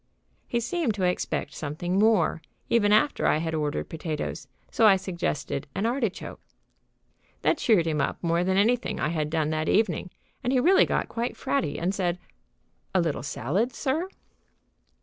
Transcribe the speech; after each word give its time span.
He 0.47 0.59
seemed 0.59 0.95
to 0.95 1.03
expect 1.03 1.53
something 1.53 1.99
more, 1.99 2.41
even 2.71 2.91
after 2.91 3.27
I 3.27 3.37
had 3.37 3.53
ordered 3.53 3.87
potatoes, 3.87 4.47
so 4.71 4.87
I 4.87 4.95
suggested 4.95 5.67
an 5.75 5.85
artichoke. 5.85 6.39
That 7.43 7.59
cheered 7.59 7.85
him 7.85 8.01
up 8.01 8.17
more 8.23 8.43
than 8.43 8.57
anything 8.57 8.99
I 8.99 9.09
had 9.09 9.29
done 9.29 9.51
that 9.51 9.69
evening, 9.69 10.09
and 10.43 10.51
he 10.51 10.59
really 10.59 10.87
got 10.87 11.07
quite 11.07 11.37
fratty 11.37 11.77
and 11.79 11.93
said: 11.93 12.17
"A 12.95 12.99
little 12.99 13.21
salad, 13.21 13.73
sir?" 13.75 14.09